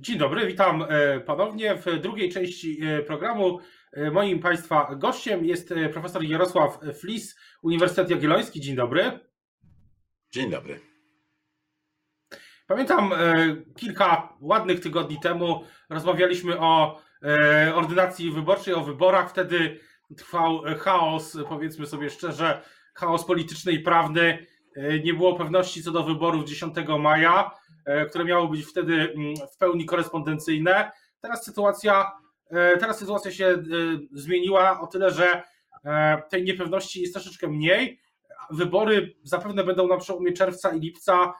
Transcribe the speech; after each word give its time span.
Dzień 0.00 0.18
dobry, 0.18 0.46
witam 0.46 0.84
e, 0.88 1.20
ponownie 1.20 1.74
w 1.74 2.00
drugiej 2.00 2.32
części 2.32 2.78
e, 2.82 3.02
programu. 3.02 3.58
E, 3.92 4.10
moim 4.10 4.40
Państwa 4.40 4.94
gościem 4.94 5.44
jest 5.44 5.74
profesor 5.92 6.24
Jarosław 6.24 6.78
Flis, 7.00 7.36
Uniwersytet 7.62 8.10
Jagielloński. 8.10 8.60
Dzień 8.60 8.76
dobry. 8.76 9.20
Dzień 10.30 10.50
dobry. 10.50 10.80
Pamiętam 12.66 13.10
kilka 13.76 14.36
ładnych 14.40 14.80
tygodni 14.80 15.20
temu 15.20 15.64
rozmawialiśmy 15.90 16.60
o 16.60 17.00
ordynacji 17.74 18.30
wyborczej, 18.30 18.74
o 18.74 18.84
wyborach. 18.84 19.30
Wtedy 19.30 19.80
trwał 20.16 20.62
chaos, 20.78 21.38
powiedzmy 21.48 21.86
sobie 21.86 22.10
szczerze, 22.10 22.62
chaos 22.94 23.24
polityczny 23.24 23.72
i 23.72 23.78
prawny. 23.78 24.46
Nie 25.04 25.14
było 25.14 25.36
pewności 25.36 25.82
co 25.82 25.90
do 25.90 26.02
wyborów 26.02 26.44
10 26.44 26.74
maja. 26.98 27.50
E, 27.84 28.06
które 28.06 28.24
miały 28.24 28.48
być 28.48 28.66
wtedy 28.66 28.94
mm, 28.94 29.34
w 29.52 29.56
pełni 29.56 29.84
korespondencyjne. 29.84 30.90
Teraz 31.20 31.44
sytuacja, 31.44 32.12
e, 32.50 32.76
teraz 32.76 32.98
sytuacja 32.98 33.32
się 33.32 33.46
e, 33.46 33.62
zmieniła 34.12 34.80
o 34.80 34.86
tyle, 34.86 35.10
że 35.10 35.42
tej 36.30 36.44
niepewności 36.44 37.00
jest 37.00 37.14
troszeczkę 37.14 37.48
mniej. 37.48 38.00
Wybory 38.50 39.16
zapewne 39.22 39.64
będą 39.64 39.88
na 39.88 39.96
przełomie 39.96 40.32
czerwca 40.32 40.74
i 40.74 40.80
lipca 40.80 41.34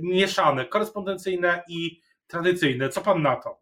mieszane, 0.00 0.66
korespondencyjne 0.66 1.62
i 1.68 2.00
tradycyjne. 2.26 2.88
Co 2.88 3.00
pan 3.00 3.22
na 3.22 3.36
to? 3.36 3.60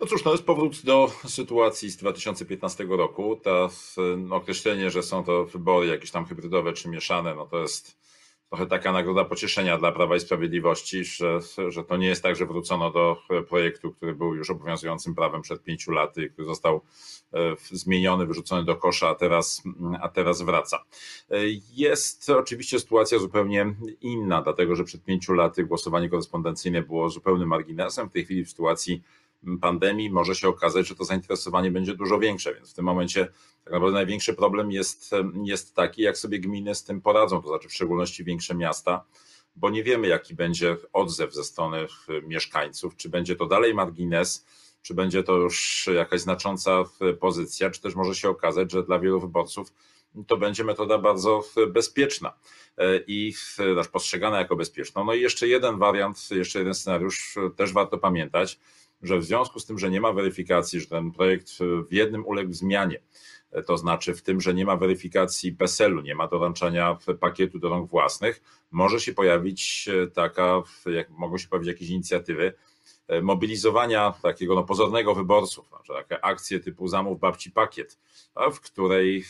No 0.00 0.06
cóż, 0.06 0.22
to 0.22 0.32
jest 0.32 0.44
powrót 0.44 0.84
do 0.84 1.10
sytuacji 1.26 1.90
z 1.90 1.96
2015 1.96 2.84
roku. 2.88 3.36
To 3.36 3.70
no, 4.16 4.36
określenie, 4.36 4.90
że 4.90 5.02
są 5.02 5.24
to 5.24 5.44
wybory 5.44 5.86
jakieś 5.86 6.10
tam 6.10 6.24
hybrydowe 6.24 6.72
czy 6.72 6.88
mieszane, 6.88 7.34
no 7.34 7.46
to 7.46 7.58
jest 7.58 7.98
trochę 8.48 8.66
taka 8.66 8.92
nagroda 8.92 9.24
pocieszenia 9.24 9.78
dla 9.78 9.92
Prawa 9.92 10.16
i 10.16 10.20
Sprawiedliwości, 10.20 11.04
że, 11.04 11.38
że 11.68 11.84
to 11.84 11.96
nie 11.96 12.06
jest 12.06 12.22
tak, 12.22 12.36
że 12.36 12.46
wrócono 12.46 12.90
do 12.90 13.16
projektu, 13.48 13.92
który 13.92 14.14
był 14.14 14.34
już 14.34 14.50
obowiązującym 14.50 15.14
prawem 15.14 15.42
przed 15.42 15.62
pięciu 15.62 15.92
laty, 15.92 16.30
który 16.30 16.48
został 16.48 16.80
e, 17.32 17.38
zmieniony, 17.70 18.26
wyrzucony 18.26 18.64
do 18.64 18.76
kosza, 18.76 19.08
a 19.08 19.14
teraz, 19.14 19.62
a 20.00 20.08
teraz 20.08 20.42
wraca. 20.42 20.84
E, 21.30 21.36
jest 21.76 22.30
oczywiście 22.30 22.80
sytuacja 22.80 23.18
zupełnie 23.18 23.74
inna, 24.00 24.42
dlatego 24.42 24.76
że 24.76 24.84
przed 24.84 25.04
pięciu 25.04 25.32
laty 25.32 25.64
głosowanie 25.64 26.08
korespondencyjne 26.08 26.82
było 26.82 27.10
zupełnym 27.10 27.48
marginesem. 27.48 28.08
W 28.08 28.12
tej 28.12 28.24
chwili 28.24 28.44
w 28.44 28.50
sytuacji 28.50 29.02
pandemii 29.60 30.10
może 30.10 30.34
się 30.34 30.48
okazać, 30.48 30.88
że 30.88 30.94
to 30.94 31.04
zainteresowanie 31.04 31.70
będzie 31.70 31.94
dużo 31.94 32.18
większe, 32.18 32.54
więc 32.54 32.70
w 32.72 32.74
tym 32.74 32.84
momencie 32.84 33.28
tak 33.64 33.72
naprawdę 33.72 33.94
największy 33.94 34.34
problem 34.34 34.72
jest, 34.72 35.10
jest 35.44 35.74
taki, 35.74 36.02
jak 36.02 36.18
sobie 36.18 36.40
gminy 36.40 36.74
z 36.74 36.84
tym 36.84 37.00
poradzą, 37.00 37.42
to 37.42 37.48
znaczy 37.48 37.68
w 37.68 37.74
szczególności 37.74 38.24
większe 38.24 38.54
miasta, 38.54 39.04
bo 39.56 39.70
nie 39.70 39.82
wiemy, 39.84 40.06
jaki 40.06 40.34
będzie 40.34 40.76
odzew 40.92 41.34
ze 41.34 41.44
strony 41.44 41.86
mieszkańców, 42.22 42.96
czy 42.96 43.08
będzie 43.08 43.36
to 43.36 43.46
dalej 43.46 43.74
margines, 43.74 44.46
czy 44.82 44.94
będzie 44.94 45.22
to 45.22 45.36
już 45.36 45.88
jakaś 45.94 46.20
znacząca 46.20 46.84
pozycja, 47.20 47.70
czy 47.70 47.80
też 47.80 47.94
może 47.94 48.14
się 48.14 48.28
okazać, 48.28 48.72
że 48.72 48.82
dla 48.82 48.98
wielu 48.98 49.20
wyborców 49.20 49.72
to 50.26 50.36
będzie 50.36 50.64
metoda 50.64 50.98
bardzo 50.98 51.44
bezpieczna 51.68 52.32
i 53.06 53.34
postrzegana 53.92 54.38
jako 54.38 54.56
bezpieczna. 54.56 55.04
No 55.04 55.14
i 55.14 55.20
jeszcze 55.20 55.48
jeden 55.48 55.78
wariant, 55.78 56.30
jeszcze 56.30 56.58
jeden 56.58 56.74
scenariusz 56.74 57.38
też 57.56 57.72
warto 57.72 57.98
pamiętać, 57.98 58.58
że 59.02 59.18
w 59.18 59.24
związku 59.24 59.60
z 59.60 59.66
tym, 59.66 59.78
że 59.78 59.90
nie 59.90 60.00
ma 60.00 60.12
weryfikacji, 60.12 60.80
że 60.80 60.86
ten 60.86 61.12
projekt 61.12 61.50
w 61.88 61.92
jednym 61.92 62.26
uległ 62.26 62.52
zmianie, 62.52 63.00
to 63.66 63.78
znaczy 63.78 64.14
w 64.14 64.22
tym, 64.22 64.40
że 64.40 64.54
nie 64.54 64.64
ma 64.64 64.76
weryfikacji 64.76 65.52
PESEL-u, 65.52 66.00
nie 66.00 66.14
ma 66.14 66.28
doręczania 66.28 66.98
pakietu 67.20 67.58
do 67.58 67.68
rąk 67.68 67.90
własnych, 67.90 68.42
może 68.70 69.00
się 69.00 69.12
pojawić 69.12 69.88
taka, 70.14 70.62
jak 70.86 71.10
mogą 71.10 71.38
się 71.38 71.48
pojawić 71.48 71.68
jakieś 71.68 71.88
inicjatywy 71.90 72.52
mobilizowania 73.22 74.14
takiego 74.22 74.54
no, 74.54 74.64
pozornego 74.64 75.14
wyborców, 75.14 75.68
znaczy 75.68 75.92
takie 75.92 76.24
akcje 76.24 76.60
typu 76.60 76.88
zamów 76.88 77.20
babci 77.20 77.50
pakiet, 77.50 77.98
w 78.52 78.60
której, 78.60 79.24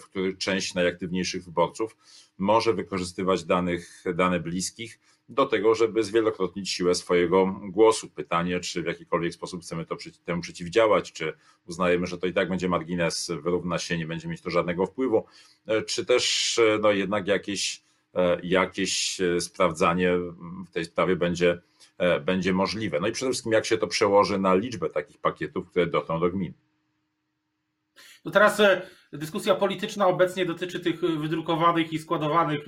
w 0.00 0.04
której 0.04 0.36
część 0.36 0.74
najaktywniejszych 0.74 1.44
wyborców 1.44 1.96
może 2.38 2.72
wykorzystywać 2.72 3.44
danych, 3.44 4.04
dane 4.14 4.40
bliskich, 4.40 5.00
do 5.28 5.46
tego, 5.46 5.74
żeby 5.74 6.04
zwielokrotnić 6.04 6.70
siłę 6.70 6.94
swojego 6.94 7.60
głosu. 7.62 8.10
Pytanie, 8.10 8.60
czy 8.60 8.82
w 8.82 8.86
jakikolwiek 8.86 9.34
sposób 9.34 9.62
chcemy 9.62 9.86
to, 9.86 9.96
temu 10.24 10.42
przeciwdziałać, 10.42 11.12
czy 11.12 11.32
uznajemy, 11.66 12.06
że 12.06 12.18
to 12.18 12.26
i 12.26 12.32
tak 12.32 12.48
będzie 12.48 12.68
margines, 12.68 13.30
wyrówna 13.42 13.78
się, 13.78 13.98
nie 13.98 14.06
będzie 14.06 14.28
mieć 14.28 14.40
to 14.40 14.50
żadnego 14.50 14.86
wpływu, 14.86 15.24
e, 15.66 15.82
czy 15.82 16.06
też 16.06 16.58
e, 16.58 16.78
no, 16.78 16.92
jednak 16.92 17.26
jakieś, 17.26 17.82
e, 18.14 18.40
jakieś 18.42 19.18
sprawdzanie 19.40 20.12
w 20.66 20.70
tej 20.70 20.84
sprawie 20.84 21.16
będzie, 21.16 21.60
będzie 22.24 22.52
możliwe. 22.52 23.00
No 23.00 23.08
i 23.08 23.12
przede 23.12 23.30
wszystkim, 23.30 23.52
jak 23.52 23.66
się 23.66 23.78
to 23.78 23.86
przełoży 23.86 24.38
na 24.38 24.54
liczbę 24.54 24.90
takich 24.90 25.18
pakietów, 25.18 25.70
które 25.70 25.86
dotrą 25.86 26.20
do 26.20 26.30
gmin. 26.30 26.52
No 28.26 28.32
teraz 28.32 28.62
dyskusja 29.12 29.54
polityczna 29.54 30.06
obecnie 30.06 30.46
dotyczy 30.46 30.80
tych 30.80 31.00
wydrukowanych 31.00 31.92
i 31.92 31.98
składowanych 31.98 32.60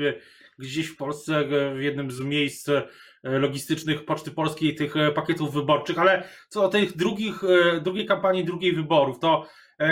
gdzieś 0.59 0.87
w 0.87 0.97
Polsce 0.97 1.45
w 1.75 1.81
jednym 1.81 2.11
z 2.11 2.21
miejsc 2.21 2.69
e, 2.69 2.83
logistycznych 3.23 4.05
Poczty 4.05 4.31
Polskiej 4.31 4.75
tych 4.75 4.97
e, 4.97 5.13
pakietów 5.13 5.55
wyborczych, 5.55 5.99
ale 5.99 6.29
co 6.49 6.61
do 6.61 6.69
tych 6.69 6.97
drugich, 6.97 7.45
e, 7.45 7.81
drugiej 7.81 8.07
kampanii, 8.07 8.45
drugiej 8.45 8.73
wyborów, 8.73 9.19
to 9.19 9.47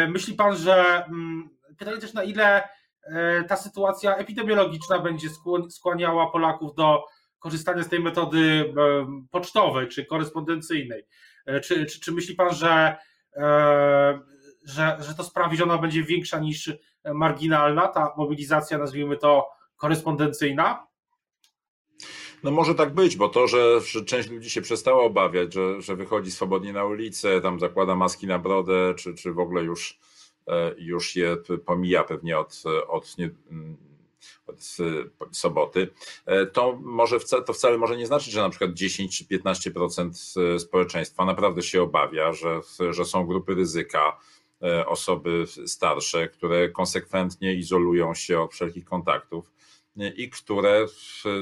myśli 0.09 0.35
pan, 0.35 0.57
że 0.57 1.05
mm, 1.05 1.49
pytanie 1.79 1.99
też 1.99 2.15
na 2.15 2.23
ile 2.23 2.69
ta 3.49 3.57
sytuacja 3.57 4.17
epidemiologiczna 4.17 4.99
będzie 4.99 5.29
skłaniała 5.69 6.31
Polaków 6.31 6.75
do 6.75 7.05
korzystania 7.39 7.83
z 7.83 7.89
tej 7.89 8.01
metody 8.01 8.75
pocztowej 9.31 9.89
czy 9.89 10.05
korespondencyjnej? 10.05 11.07
Czy, 11.63 11.87
czy, 11.87 12.01
czy 12.01 12.13
myśli 12.13 12.35
pan, 12.35 12.55
że, 12.55 12.97
że, 14.67 14.97
że 15.01 15.15
to 15.15 15.25
sprawi, 15.25 15.57
że 15.57 15.65
ona 15.65 15.79
będzie 15.79 16.03
większa 16.03 16.39
niż 16.39 16.73
marginalna, 17.15 17.89
ta 17.89 18.13
mobilizacja, 18.17 18.79
nazwijmy 18.79 19.17
to 19.17 19.49
korespondencyjna? 19.77 20.87
No 22.43 22.51
może 22.51 22.75
tak 22.75 22.95
być, 22.95 23.17
bo 23.17 23.29
to, 23.29 23.47
że, 23.47 23.81
że 23.81 24.05
część 24.05 24.31
ludzi 24.31 24.51
się 24.51 24.63
przestała 24.63 25.03
obawiać, 25.03 25.55
że, 25.55 25.83
że 25.83 25.97
wychodzi 25.97 26.31
swobodnie 26.31 26.73
na 26.73 26.85
ulicę, 26.85 27.41
tam 27.41 27.61
zakłada 27.61 27.95
maski 27.95 28.27
na 28.27 28.39
brodę, 28.39 28.95
czy, 28.97 29.15
czy 29.15 29.33
w 29.33 29.39
ogóle 29.39 29.63
już, 29.63 29.99
e, 30.47 30.75
już 30.79 31.17
je 31.17 31.37
pomija 31.67 32.05
pewnie 32.05 32.39
od, 32.39 32.63
od, 32.89 33.19
nie, 33.19 33.31
od 34.47 35.37
soboty, 35.37 35.89
e, 36.27 36.47
to 36.47 36.79
może 36.83 37.21
wcale, 37.21 37.43
to 37.43 37.53
wcale 37.53 37.79
może 37.79 37.97
nie 37.97 38.07
znaczyć, 38.07 38.33
że 38.33 38.41
na 38.41 38.51
przykład 38.51 38.73
10 38.73 39.19
czy 39.19 39.25
15% 39.25 40.59
społeczeństwa 40.59 41.25
naprawdę 41.25 41.63
się 41.63 41.83
obawia, 41.83 42.33
że, 42.33 42.61
że 42.91 43.05
są 43.05 43.27
grupy 43.27 43.55
ryzyka, 43.55 44.01
e, 44.09 44.46
osoby 44.87 45.45
starsze, 45.67 46.29
które 46.29 46.69
konsekwentnie 46.69 47.55
izolują 47.55 48.15
się 48.15 48.41
od 48.41 48.53
wszelkich 48.53 48.85
kontaktów 48.85 49.53
i 50.17 50.31
które 50.31 50.87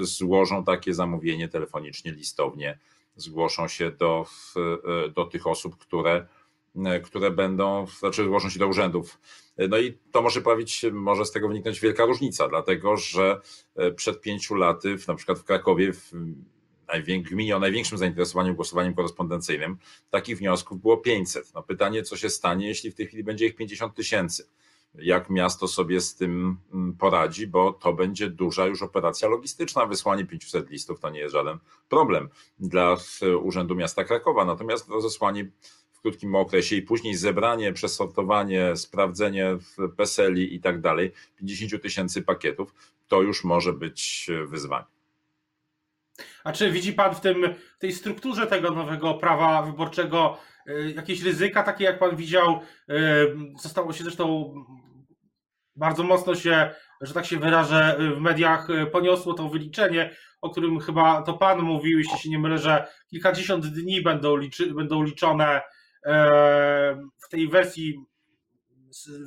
złożą 0.01 0.65
takie 0.65 0.95
zamówienie 0.95 1.49
telefonicznie, 1.49 2.13
listownie, 2.13 2.79
zgłoszą 3.17 3.69
się 3.69 3.91
do, 3.91 4.27
do 5.15 5.25
tych 5.25 5.47
osób, 5.47 5.77
które, 5.77 6.27
które 7.05 7.31
będą, 7.31 7.87
znaczy 7.87 8.25
zgłoszą 8.25 8.51
się 8.51 8.59
do 8.59 8.67
urzędów. 8.67 9.21
No 9.69 9.79
i 9.79 9.99
to 10.13 10.23
może 10.23 10.41
pojawić, 10.41 10.85
może 10.93 11.25
z 11.25 11.33
tego 11.33 11.49
wyniknąć 11.49 11.81
wielka 11.81 12.05
różnica, 12.05 12.49
dlatego 12.49 12.97
że 12.97 13.41
przed 13.97 14.21
pięciu 14.21 14.55
laty, 14.55 14.97
na 15.09 15.15
przykład 15.15 15.39
w 15.39 15.45
Krakowie, 15.45 15.93
w 15.93 16.13
gminie 17.31 17.57
o 17.57 17.59
największym 17.59 17.99
zainteresowaniu 17.99 18.55
głosowaniem 18.55 18.95
korespondencyjnym, 18.95 19.77
takich 20.11 20.39
wniosków 20.39 20.81
było 20.81 20.97
500. 20.97 21.55
No 21.55 21.63
pytanie, 21.63 22.03
co 22.03 22.17
się 22.17 22.31
stanie, 22.31 22.69
jeśli 22.69 22.91
w 22.91 22.95
tej 22.95 23.07
chwili 23.07 23.25
będzie 23.25 23.47
ich 23.47 23.57
50 23.57 23.95
tysięcy 23.95 24.45
jak 24.95 25.31
miasto 25.31 25.69
sobie 25.69 26.01
z 26.01 26.15
tym 26.15 26.57
mm, 26.75 26.97
poradzi, 26.97 27.47
bo 27.47 27.73
to 27.73 27.93
będzie 27.93 28.31
duża 28.31 28.67
już 28.67 28.83
operacja 28.83 29.29
logistyczna. 29.29 29.87
Wysłanie 29.87 30.25
500 30.25 30.71
listów 30.71 31.01
to 31.01 31.11
nie 31.11 31.21
jest 31.21 31.33
żaden 31.33 31.59
problem 31.89 32.29
dla 32.59 32.97
Urzędu 33.43 33.75
Miasta 33.75 34.05
Krakowa, 34.05 34.45
natomiast 34.45 34.89
rozesłanie 34.89 35.51
w 35.93 36.01
krótkim 36.01 36.35
okresie 36.35 36.77
i 36.77 36.83
później 36.83 37.15
zebranie, 37.15 37.73
przesortowanie, 37.73 38.77
sprawdzenie 38.77 39.57
w 39.57 39.95
PESEL-i 39.97 40.55
i 40.55 40.61
tak 40.61 40.81
dalej, 40.81 41.13
50 41.37 41.83
tysięcy 41.83 42.23
pakietów, 42.23 42.75
to 43.09 43.23
już 43.23 43.45
może 43.45 43.73
być 43.73 44.31
wyzwanie. 44.47 44.94
A 46.45 46.53
czy 46.53 46.71
widzi 46.71 46.93
Pan 46.93 47.15
w 47.15 47.21
tym, 47.21 47.55
w 47.77 47.79
tej 47.79 47.93
strukturze 47.93 48.47
tego 48.47 48.71
nowego 48.71 49.15
prawa 49.15 49.63
wyborczego 49.63 50.39
y, 50.69 50.93
jakieś 50.97 51.23
ryzyka, 51.23 51.63
takie 51.63 51.85
jak 51.85 51.99
Pan 51.99 52.17
widział, 52.17 52.61
y, 52.91 52.95
zostało 53.63 53.93
się 53.93 54.05
zresztą 54.05 54.55
bardzo 55.77 56.03
mocno 56.03 56.35
się, 56.35 56.71
że 57.01 57.15
tak 57.15 57.27
się 57.27 57.39
wyrażę, 57.39 57.97
w 58.17 58.21
mediach 58.21 58.69
poniosło 58.93 59.35
to 59.35 59.49
wyliczenie, 59.49 60.17
o 60.41 60.51
którym 60.51 60.81
chyba 60.81 61.23
to 61.23 61.35
Pan 61.35 61.61
mówił, 61.61 61.99
jeśli 61.99 62.19
się 62.19 62.31
nie 62.31 62.39
mylę, 62.39 62.59
że 62.59 62.87
kilkadziesiąt 63.11 63.67
dni 63.67 64.03
będą, 64.03 64.37
liczy, 64.37 64.75
będą 64.75 65.03
liczone 65.03 65.61
e, 66.07 66.97
w 67.25 67.29
tej 67.31 67.49
wersji 67.49 67.99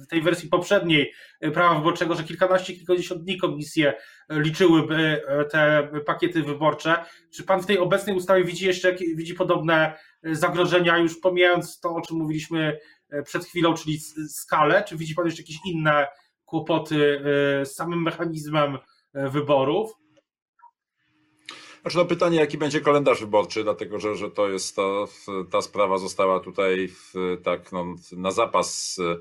w 0.03 0.07
tej 0.07 0.21
wersji 0.21 0.49
poprzedniej 0.49 1.13
prawa 1.53 1.75
wyborczego, 1.75 2.15
że 2.15 2.23
kilkanaście, 2.23 2.73
kilkadziesiąt 2.73 3.23
dni 3.23 3.37
komisje 3.37 3.93
liczyłyby 4.29 5.21
te 5.51 5.89
pakiety 6.05 6.43
wyborcze. 6.43 7.05
Czy 7.33 7.43
pan 7.43 7.61
w 7.61 7.65
tej 7.65 7.79
obecnej 7.79 8.15
ustawie 8.15 8.43
widzi 8.43 8.65
jeszcze 8.65 8.93
widzi 8.93 9.33
podobne 9.33 9.99
zagrożenia, 10.23 10.97
już 10.97 11.19
pomijając 11.19 11.79
to, 11.79 11.95
o 11.95 12.01
czym 12.01 12.17
mówiliśmy 12.17 12.77
przed 13.25 13.45
chwilą, 13.45 13.73
czyli 13.73 13.99
skalę, 14.29 14.83
czy 14.87 14.97
widzi 14.97 15.15
pan 15.15 15.25
jeszcze 15.25 15.41
jakieś 15.41 15.57
inne 15.65 16.07
kłopoty 16.45 17.21
z 17.63 17.75
samym 17.75 18.01
mechanizmem 18.01 18.77
wyborów? 19.13 19.91
Znaczy 21.81 21.97
no 21.97 22.05
pytanie, 22.05 22.39
jaki 22.39 22.57
będzie 22.57 22.81
kalendarz 22.81 23.19
wyborczy, 23.19 23.63
dlatego 23.63 23.99
że, 23.99 24.15
że 24.15 24.31
to 24.31 24.49
jest 24.49 24.75
ta, 24.75 24.81
ta 25.51 25.61
sprawa 25.61 25.97
została 25.97 26.39
tutaj 26.39 26.89
tak 27.43 27.71
no, 27.71 27.95
na 28.11 28.31
zapas 28.31 28.99
e, 28.99 29.15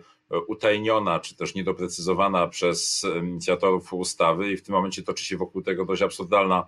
utajniona, 0.49 1.20
czy 1.20 1.37
też 1.37 1.55
niedoprecyzowana 1.55 2.49
przez 2.49 3.06
inicjatorów 3.23 3.93
ustawy 3.93 4.52
i 4.52 4.56
w 4.56 4.62
tym 4.62 4.75
momencie 4.75 5.02
toczy 5.02 5.25
się 5.25 5.37
wokół 5.37 5.62
tego 5.62 5.84
dość 5.84 6.02
absurdalna, 6.02 6.67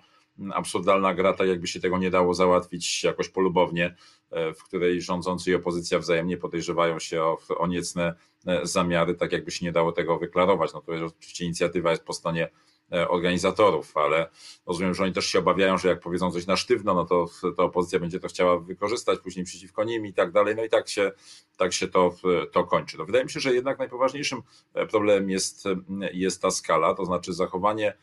absurdalna 0.53 1.15
gra, 1.15 1.33
tak 1.33 1.49
jakby 1.49 1.67
się 1.67 1.81
tego 1.81 1.99
nie 1.99 2.11
dało 2.11 2.35
załatwić 2.35 3.05
jakoś 3.05 3.29
polubownie, 3.29 3.97
e, 4.31 4.55
w 4.55 4.65
której 4.65 5.03
rządzący 5.03 5.51
i 5.51 5.55
opozycja 5.55 5.99
wzajemnie 5.99 6.37
podejrzewają 6.37 6.99
się 6.99 7.23
o, 7.23 7.39
o 7.59 7.67
niecne 7.67 8.15
e, 8.47 8.67
zamiary, 8.67 9.15
tak 9.15 9.33
jakby 9.33 9.51
się 9.51 9.65
nie 9.65 9.73
dało 9.73 9.93
tego 9.93 10.19
wyklarować. 10.19 10.73
No 10.75 10.81
to 10.81 10.93
oczywiście 11.07 11.45
inicjatywa 11.45 11.91
jest 11.91 12.05
po 12.05 12.13
stronie 12.13 12.49
E, 12.49 12.51
organizatorów, 12.91 13.97
ale 13.97 14.31
rozumiem, 14.67 14.95
że 14.95 15.05
oni 15.05 15.13
też 15.13 15.27
się 15.27 15.39
obawiają, 15.39 15.79
że 15.79 15.89
jak 15.89 16.01
powiedzą 16.01 16.33
coś 16.33 16.47
na 16.47 16.57
sztywno, 16.57 16.95
no 16.95 17.05
to, 17.05 17.27
to 17.57 17.65
opozycja 17.65 17.99
będzie 17.99 18.21
to 18.21 18.29
chciała 18.29 18.59
wykorzystać 18.59 19.19
później 19.19 19.45
przeciwko 19.45 19.85
nim 19.85 20.07
i 20.07 20.13
tak 20.13 20.33
dalej, 20.33 20.57
no 20.57 20.65
i 20.65 20.69
tak 20.69 20.89
się, 20.89 21.13
tak 21.57 21.73
się 21.73 21.89
to, 21.89 22.15
to 22.53 22.65
kończy. 22.65 22.99
No 22.99 23.05
wydaje 23.05 23.25
mi 23.25 23.31
się, 23.31 23.41
że 23.41 23.55
jednak 23.55 23.79
najpoważniejszym 23.79 24.43
e, 24.75 24.87
problemem 24.87 25.31
jest, 25.31 25.65
jest 26.13 26.43
ta 26.43 26.51
skala, 26.51 26.95
to 26.95 27.05
znaczy 27.05 27.33
zachowanie 27.33 27.95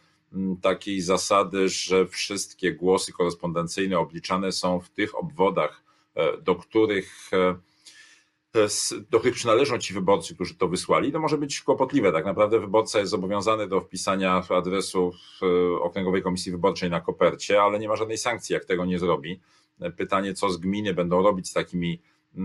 takiej 0.62 1.02
zasady, 1.02 1.70
że 1.70 2.08
wszystkie 2.08 2.74
głosy 2.74 3.14
korespondencyjne 3.14 4.00
obliczane 4.00 4.52
są 4.52 4.80
w 4.80 4.90
tych 4.90 5.20
obwodach, 5.20 5.84
e, 6.16 6.38
do 6.38 6.56
których 6.56 7.32
do 9.10 9.20
których 9.20 9.36
przynależą 9.36 9.78
ci 9.78 9.94
wyborcy, 9.94 10.36
którzy 10.36 10.56
to 10.56 10.68
wysłali, 10.68 11.12
to 11.12 11.20
może 11.20 11.38
być 11.38 11.62
kłopotliwe. 11.62 12.12
Tak 12.12 12.26
naprawdę 12.26 12.60
wyborca 12.60 13.00
jest 13.00 13.12
zobowiązany 13.12 13.68
do 13.68 13.82
wpisania 13.82 14.44
adresu 14.50 15.12
Okręgowej 15.82 16.24
Komisji 16.24 16.52
Wyborczej 16.52 16.90
na 16.90 17.02
kopercie, 17.02 17.62
ale 17.62 17.80
nie 17.80 17.88
ma 17.88 17.96
żadnej 17.96 18.18
sankcji, 18.18 18.54
jak 18.54 18.66
tego 18.66 18.86
nie 18.86 19.00
zrobi. 19.00 19.40
Pytanie, 19.98 20.34
co 20.34 20.50
z 20.50 20.58
gminy 20.58 20.94
będą 20.94 21.24
robić 21.24 21.50
z 21.50 21.54
takimi, 21.54 22.02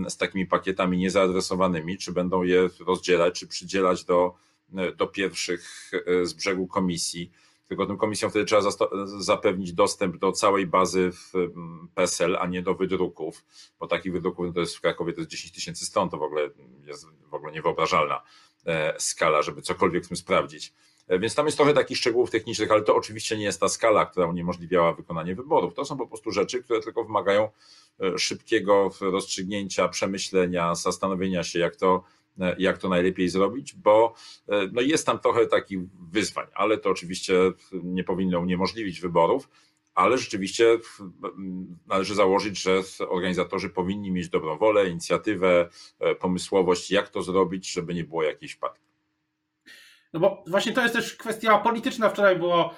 z 0.07 0.17
takimi 0.17 0.45
pakietami 0.45 0.97
niezaadresowanymi, 0.97 1.97
czy 1.97 2.11
będą 2.11 2.43
je 2.43 2.69
rozdzielać, 2.87 3.39
czy 3.39 3.47
przydzielać 3.47 4.05
do, 4.05 4.35
do 4.97 5.07
pierwszych 5.07 5.91
e, 5.93 6.25
z 6.25 6.33
brzegu 6.33 6.67
komisji 6.67 7.31
tym 7.75 7.97
komisjom 7.97 8.31
wtedy 8.31 8.45
trzeba 8.45 8.61
zapewnić 9.05 9.73
dostęp 9.73 10.17
do 10.17 10.31
całej 10.31 10.67
bazy 10.67 11.11
w 11.11 11.31
PESEL, 11.95 12.37
a 12.39 12.47
nie 12.47 12.61
do 12.61 12.75
wydruków, 12.75 13.45
bo 13.79 13.87
takich 13.87 14.13
wydruków 14.13 14.45
no 14.45 14.53
to 14.53 14.59
jest 14.59 14.77
w 14.77 14.81
Krakowie 14.81 15.13
to 15.13 15.21
jest 15.21 15.31
10 15.31 15.53
tysięcy 15.53 15.85
stron, 15.85 16.09
to 16.09 16.17
w 16.17 16.23
ogóle 16.23 16.49
jest 16.85 17.05
w 17.29 17.33
ogóle 17.33 17.51
niewyobrażalna 17.51 18.21
e, 18.65 18.95
skala, 18.99 19.41
żeby 19.41 19.61
cokolwiek 19.61 20.05
w 20.05 20.07
tym 20.07 20.17
sprawdzić. 20.17 20.73
E, 21.11 21.19
więc 21.19 21.35
tam 21.35 21.45
jest 21.45 21.57
trochę 21.57 21.73
takich 21.73 21.97
szczegółów 21.97 22.31
technicznych, 22.31 22.71
ale 22.71 22.81
to 22.81 22.95
oczywiście 22.95 23.37
nie 23.37 23.43
jest 23.43 23.59
ta 23.59 23.69
skala, 23.69 24.05
która 24.05 24.27
uniemożliwiała 24.27 24.93
wykonanie 24.93 25.35
wyborów. 25.35 25.73
To 25.73 25.85
są 25.85 25.97
po 25.97 26.07
prostu 26.07 26.31
rzeczy, 26.31 26.63
które 26.63 26.81
tylko 26.81 27.03
wymagają 27.03 27.49
e, 27.99 28.17
szybkiego 28.17 28.89
rozstrzygnięcia, 29.01 29.87
przemyślenia, 29.87 30.75
zastanowienia 30.75 31.43
się, 31.43 31.59
jak 31.59 31.75
to 31.75 32.03
E, 32.39 32.55
jak 32.59 32.77
to 32.77 32.89
najlepiej 32.89 33.29
zrobić, 33.29 33.75
bo 33.75 34.13
no 34.71 34.81
jest 34.81 35.05
tam 35.05 35.19
trochę 35.19 35.47
takich 35.47 35.79
wyzwań, 36.11 36.47
ale 36.53 36.77
to 36.77 36.89
oczywiście 36.89 37.33
nie 37.83 38.03
powinno 38.03 38.39
uniemożliwić 38.39 39.01
wyborów, 39.01 39.49
ale 39.95 40.17
rzeczywiście 40.17 40.77
należy 41.87 42.15
założyć, 42.15 42.61
że 42.61 42.81
organizatorzy 43.09 43.69
powinni 43.69 44.11
mieć 44.11 44.29
dobrą 44.29 44.57
wolę, 44.57 44.89
inicjatywę, 44.89 45.69
pomysłowość, 46.19 46.91
jak 46.91 47.09
to 47.09 47.21
zrobić, 47.21 47.71
żeby 47.71 47.93
nie 47.93 48.03
było 48.03 48.23
jakiejś 48.23 48.51
wpadki. 48.51 48.90
No 50.13 50.19
bo 50.19 50.43
właśnie 50.47 50.73
to 50.73 50.81
jest 50.81 50.95
też 50.95 51.15
kwestia 51.15 51.57
polityczna. 51.57 52.09
Wczoraj 52.09 52.35
było 52.35 52.73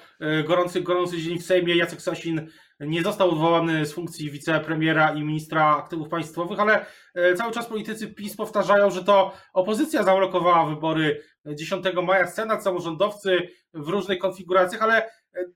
gorący, 0.48 0.80
gorący 0.80 1.18
dzień 1.18 1.38
w 1.38 1.46
Sejmie. 1.46 1.76
Jacek 1.76 2.02
Sasin 2.02 2.48
nie 2.80 3.02
został 3.02 3.30
odwołany 3.30 3.86
z 3.86 3.92
funkcji 3.92 4.30
wicepremiera 4.30 5.14
i 5.14 5.22
ministra 5.22 5.76
aktywów 5.76 6.08
państwowych, 6.08 6.60
ale 6.60 6.86
e, 7.14 7.34
cały 7.34 7.52
czas 7.52 7.66
politycy 7.66 8.14
PiS 8.14 8.36
powtarzają, 8.36 8.90
że 8.90 9.04
to 9.04 9.32
opozycja 9.52 10.02
zablokowała 10.02 10.66
wybory 10.66 11.22
10 11.46 11.84
maja, 12.02 12.26
Senat, 12.26 12.64
samorządowcy 12.64 13.48
w 13.74 13.88
różnych 13.88 14.18
konfiguracjach, 14.18 14.82
ale 14.82 15.02
e, 15.04 15.10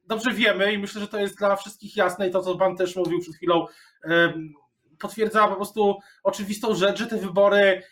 dobrze 0.05 0.33
wiemy 0.33 0.73
i 0.73 0.79
myślę, 0.79 1.01
że 1.01 1.09
to 1.09 1.19
jest 1.19 1.39
dla 1.39 1.57
wszystkich 1.57 1.97
jasne 1.97 2.29
i 2.29 2.31
to, 2.31 2.43
co 2.43 2.57
pan 2.57 2.77
też 2.77 2.97
mówił 2.97 3.21
przed 3.21 3.35
chwilą, 3.35 3.67
potwierdza 5.01 5.49
po 5.49 5.57
prostu 5.57 5.99
oczywistą 6.23 6.75
rzecz, 6.75 6.99
że 6.99 7.07
te 7.07 7.17
wybory 7.17 7.83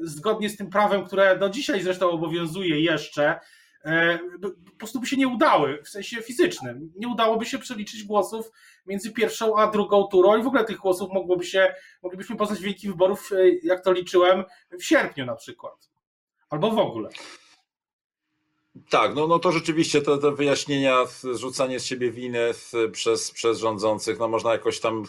zgodnie 0.00 0.50
z 0.50 0.56
tym 0.56 0.70
prawem, 0.70 1.04
które 1.04 1.38
do 1.38 1.50
dzisiaj 1.50 1.82
zresztą 1.82 2.10
obowiązuje 2.10 2.80
jeszcze, 2.80 3.40
E, 3.84 4.18
po 4.48 4.76
prostu 4.78 5.00
by 5.00 5.06
się 5.06 5.16
nie 5.16 5.28
udały 5.28 5.82
w 5.82 5.88
sensie 5.88 6.22
fizycznym. 6.22 6.92
Nie 6.96 7.08
udałoby 7.08 7.46
się 7.46 7.58
przeliczyć 7.58 8.04
głosów 8.04 8.50
między 8.86 9.12
pierwszą 9.12 9.58
a 9.58 9.66
drugą 9.66 10.04
turą 10.04 10.36
i 10.36 10.42
w 10.42 10.46
ogóle 10.46 10.64
tych 10.64 10.76
głosów 10.76 11.10
mogłoby 11.12 11.44
się, 11.44 11.74
moglibyśmy 12.02 12.36
poznać 12.36 12.60
wyniki 12.60 12.88
wyborów, 12.88 13.32
e, 13.32 13.36
jak 13.62 13.84
to 13.84 13.92
liczyłem, 13.92 14.44
w 14.70 14.84
sierpniu 14.84 15.26
na 15.26 15.36
przykład. 15.36 15.90
Albo 16.50 16.70
w 16.70 16.78
ogóle. 16.78 17.08
Tak, 18.90 19.14
no, 19.14 19.26
no 19.26 19.38
to 19.38 19.52
rzeczywiście 19.52 20.02
te, 20.02 20.18
te 20.18 20.30
wyjaśnienia, 20.30 21.04
zrzucanie 21.06 21.80
z 21.80 21.84
siebie 21.84 22.10
winy 22.10 22.50
przez, 22.92 23.30
przez 23.30 23.58
rządzących, 23.58 24.18
no 24.18 24.28
można 24.28 24.52
jakoś 24.52 24.80
tam 24.80 25.04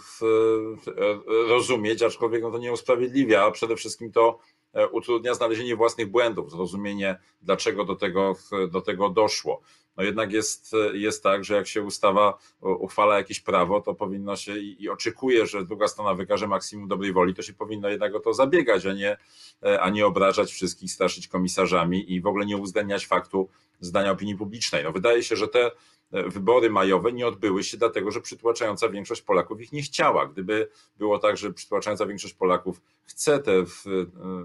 rozumieć, 1.47 2.01
aczkolwiek 2.01 2.41
no 2.41 2.51
to 2.51 2.57
nie 2.57 2.73
usprawiedliwia, 2.73 3.45
a 3.45 3.51
przede 3.51 3.75
wszystkim 3.75 4.11
to 4.11 4.39
E, 4.39 4.60
utrudnia 4.91 5.33
znalezienie 5.33 5.75
własnych 5.75 6.11
błędów, 6.11 6.51
zrozumienie, 6.51 7.19
dlaczego 7.41 7.85
do 7.85 7.95
tego, 7.95 8.35
do 8.71 8.81
tego 8.81 9.09
doszło. 9.09 9.61
No 9.97 10.03
jednak 10.03 10.31
jest, 10.31 10.71
jest 10.93 11.23
tak, 11.23 11.43
że 11.43 11.55
jak 11.55 11.67
się 11.67 11.81
ustawa 11.81 12.37
uchwala 12.61 13.17
jakieś 13.17 13.39
prawo, 13.39 13.81
to 13.81 13.93
powinno 13.93 14.35
się 14.35 14.57
i, 14.57 14.83
i 14.83 14.89
oczekuje, 14.89 15.47
że 15.47 15.65
druga 15.65 15.87
strona 15.87 16.15
wykaże 16.15 16.47
maksimum 16.47 16.87
dobrej 16.87 17.13
woli, 17.13 17.33
to 17.33 17.41
się 17.41 17.53
powinno 17.53 17.89
jednak 17.89 18.15
o 18.15 18.19
to 18.19 18.33
zabiegać, 18.33 18.85
a 18.85 18.93
nie, 18.93 19.17
e, 19.63 19.81
a 19.81 19.89
nie 19.89 20.05
obrażać 20.05 20.51
wszystkich, 20.51 20.91
straszyć 20.91 21.27
komisarzami 21.27 22.13
i 22.13 22.21
w 22.21 22.27
ogóle 22.27 22.45
nie 22.45 22.57
uwzględniać 22.57 23.07
faktu 23.07 23.49
zdania 23.79 24.11
opinii 24.11 24.35
publicznej. 24.35 24.83
No 24.83 24.91
wydaje 24.91 25.23
się, 25.23 25.35
że 25.35 25.47
te 25.47 25.71
wybory 26.11 26.69
majowe 26.69 27.11
nie 27.11 27.27
odbyły 27.27 27.63
się 27.63 27.77
dlatego, 27.77 28.11
że 28.11 28.21
przytłaczająca 28.21 28.89
większość 28.89 29.21
Polaków 29.21 29.61
ich 29.61 29.71
nie 29.71 29.81
chciała. 29.81 30.25
Gdyby 30.25 30.69
było 30.97 31.19
tak, 31.19 31.37
że 31.37 31.53
przytłaczająca 31.53 32.05
większość 32.05 32.33
Polaków 32.33 32.81
chce, 33.03 33.39
te, 33.39 33.51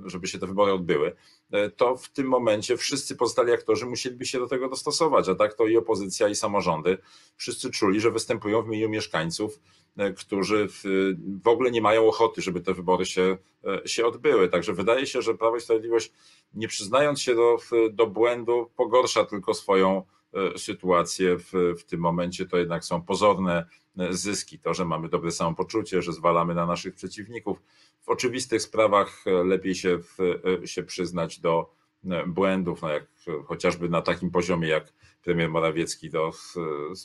żeby 0.06 0.26
się 0.26 0.38
te 0.38 0.46
wybory 0.46 0.72
odbyły, 0.72 1.16
to 1.76 1.96
w 1.96 2.08
tym 2.08 2.26
momencie 2.26 2.76
wszyscy 2.76 3.16
pozostali 3.16 3.52
aktorzy 3.52 3.86
musieliby 3.86 4.26
się 4.26 4.38
do 4.38 4.46
tego 4.46 4.68
dostosować, 4.68 5.28
a 5.28 5.34
tak 5.34 5.54
to 5.54 5.66
i 5.66 5.76
opozycja, 5.76 6.28
i 6.28 6.34
samorządy. 6.34 6.98
Wszyscy 7.36 7.70
czuli, 7.70 8.00
że 8.00 8.10
występują 8.10 8.62
w 8.62 8.66
imieniu 8.66 8.88
mieszkańców, 8.88 9.60
którzy 10.16 10.68
w 11.42 11.48
ogóle 11.48 11.70
nie 11.70 11.80
mają 11.80 12.08
ochoty, 12.08 12.42
żeby 12.42 12.60
te 12.60 12.74
wybory 12.74 13.06
się, 13.06 13.38
się 13.84 14.06
odbyły. 14.06 14.48
Także 14.48 14.72
wydaje 14.72 15.06
się, 15.06 15.22
że 15.22 15.34
Prawo 15.34 15.56
i 15.56 15.60
Sprawiedliwość, 15.60 16.12
nie 16.54 16.68
przyznając 16.68 17.20
się 17.20 17.34
do, 17.34 17.56
do 17.92 18.06
błędu, 18.06 18.70
pogorsza 18.76 19.24
tylko 19.24 19.54
swoją 19.54 20.02
E, 20.36 20.58
sytuacje 20.58 21.38
w, 21.38 21.52
w 21.78 21.84
tym 21.84 22.00
momencie 22.00 22.46
to 22.46 22.56
jednak 22.56 22.84
są 22.84 23.02
pozorne 23.02 23.66
e, 23.98 24.12
zyski. 24.12 24.58
To, 24.58 24.74
że 24.74 24.84
mamy 24.84 25.08
dobre 25.08 25.30
samopoczucie, 25.30 26.02
że 26.02 26.12
zwalamy 26.12 26.54
na 26.54 26.66
naszych 26.66 26.94
przeciwników. 26.94 27.62
W 28.02 28.08
oczywistych 28.08 28.62
sprawach 28.62 29.24
e, 29.26 29.44
lepiej 29.44 29.74
się, 29.74 29.98
w, 29.98 30.18
się 30.64 30.82
przyznać 30.82 31.40
do 31.40 31.76
błędów, 32.26 32.82
no 32.82 32.88
jak 32.90 33.06
chociażby 33.46 33.88
na 33.88 34.02
takim 34.02 34.30
poziomie 34.30 34.68
jak 34.68 34.92
premier 35.22 35.50
Morawiecki 35.50 36.10
do, 36.10 36.32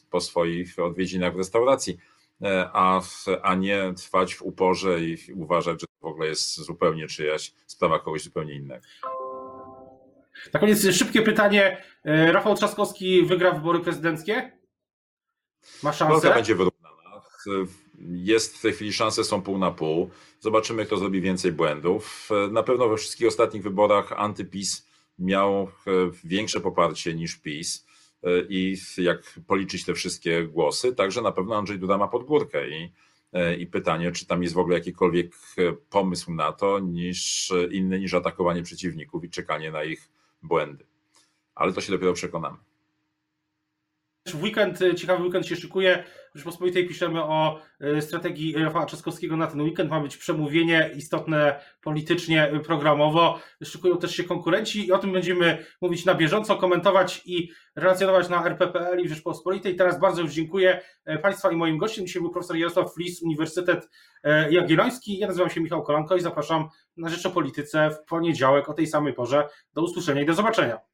po 0.09 0.21
swoich 0.21 0.79
odwiedzinach 0.79 1.33
w 1.33 1.37
restauracji, 1.37 1.97
a, 2.73 3.01
a 3.41 3.55
nie 3.55 3.93
trwać 3.97 4.35
w 4.35 4.41
uporze 4.41 5.01
i 5.01 5.17
uważać, 5.33 5.81
że 5.81 5.87
to 5.87 6.07
w 6.07 6.11
ogóle 6.11 6.27
jest 6.27 6.55
zupełnie 6.55 7.07
czyjaś 7.07 7.53
sprawa 7.67 7.99
kogoś 7.99 8.23
zupełnie 8.23 8.53
innego. 8.53 8.85
Na 10.53 10.59
koniec 10.59 10.91
szybkie 10.91 11.21
pytanie. 11.21 11.83
E, 12.05 12.31
Rafał 12.31 12.55
Trzaskowski 12.55 13.23
wygra 13.25 13.51
wybory 13.51 13.79
prezydenckie? 13.79 14.51
Ma 15.83 15.93
szansę? 15.93 16.13
Walka 16.13 16.33
będzie 16.33 16.55
wyrównana. 16.55 17.21
Jest 18.09 18.57
w 18.57 18.61
tej 18.61 18.73
chwili 18.73 18.93
szanse 18.93 19.23
są 19.23 19.41
pół 19.41 19.57
na 19.57 19.71
pół. 19.71 20.09
Zobaczymy, 20.39 20.85
kto 20.85 20.97
zrobi 20.97 21.21
więcej 21.21 21.51
błędów. 21.51 22.29
Na 22.51 22.63
pewno 22.63 22.89
we 22.89 22.97
wszystkich 22.97 23.27
ostatnich 23.27 23.63
wyborach 23.63 24.11
antyPiS 24.11 24.87
miał 25.19 25.53
e, 25.61 25.91
większe 26.23 26.61
poparcie 26.61 27.13
niż 27.13 27.35
PiS 27.35 27.85
e, 28.23 28.27
i 28.49 28.77
jak 28.97 29.39
policzyć 29.47 29.85
te 29.85 29.93
wszystkie 29.93 30.43
głosy, 30.43 30.95
także 30.95 31.21
na 31.21 31.31
pewno 31.31 31.57
Andrzej 31.57 31.79
Duda 31.79 31.97
ma 31.97 32.07
podgórkę 32.07 32.69
i 32.69 32.91
i 33.59 33.67
pytanie, 33.67 34.11
czy 34.11 34.25
tam 34.25 34.43
jest 34.43 34.55
w 34.55 34.57
ogóle 34.57 34.77
jakikolwiek 34.77 35.31
pomysł 35.89 36.33
na 36.33 36.51
to, 36.51 36.79
niż 36.79 37.53
inny 37.71 37.99
niż 37.99 38.13
atakowanie 38.13 38.63
przeciwników 38.63 39.23
i 39.23 39.29
czekanie 39.29 39.71
na 39.71 39.83
ich 39.83 40.09
błędy. 40.41 40.85
Ale 41.55 41.73
to 41.73 41.81
się 41.81 41.91
dopiero 41.91 42.13
przekonamy. 42.13 42.57
Weekend, 44.41 44.79
ciekawy 44.97 45.23
weekend 45.23 45.47
się 45.47 45.55
szykuje. 45.55 46.03
W 46.33 46.37
Rzeczpospolitej 46.37 46.87
piszemy 46.87 47.23
o 47.23 47.59
strategii 47.99 48.55
Rafała 48.57 48.85
Trzaskowskiego 48.85 49.37
na 49.37 49.47
ten 49.47 49.61
weekend. 49.61 49.89
Ma 49.89 49.99
być 49.99 50.17
przemówienie 50.17 50.91
istotne 50.95 51.59
politycznie, 51.81 52.51
programowo. 52.65 53.39
Szykują 53.63 53.97
też 53.97 54.15
się 54.15 54.23
konkurenci 54.23 54.87
i 54.87 54.91
o 54.91 54.97
tym 54.97 55.11
będziemy 55.11 55.65
mówić 55.81 56.05
na 56.05 56.15
bieżąco, 56.15 56.55
komentować 56.55 57.21
i 57.25 57.51
relacjonować 57.75 58.29
na 58.29 58.45
RPPL 58.45 58.99
i 58.99 59.07
w 59.07 59.09
Rzeczpospolitej. 59.09 59.75
Teraz 59.75 59.99
bardzo 59.99 60.21
już 60.21 60.33
dziękuję 60.33 60.81
Państwa 61.21 61.51
i 61.51 61.55
moim 61.55 61.77
gościem. 61.77 62.05
Dzisiaj 62.05 62.21
był 62.21 62.31
profesor 62.31 62.57
Jarosław 62.57 62.93
Flis, 62.93 63.21
Uniwersytet 63.21 63.89
Jagielloński. 64.49 65.17
Ja 65.17 65.27
nazywam 65.27 65.49
się 65.49 65.61
Michał 65.61 65.83
Kolanko 65.83 66.15
i 66.15 66.21
zapraszam 66.21 66.69
na 66.97 67.09
Rzecz 67.09 67.25
o 67.25 67.29
Polityce 67.29 67.89
w 67.89 68.09
poniedziałek 68.09 68.69
o 68.69 68.73
tej 68.73 68.87
samej 68.87 69.13
porze. 69.13 69.47
Do 69.73 69.81
usłyszenia 69.81 70.21
i 70.21 70.25
do 70.25 70.33
zobaczenia. 70.33 70.90